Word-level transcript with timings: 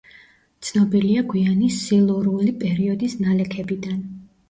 ცნობილია 0.69 1.25
გვიანი 1.35 1.71
სილურული 1.77 2.57
პერიოდის 2.67 3.19
ნალექებიდან. 3.25 4.05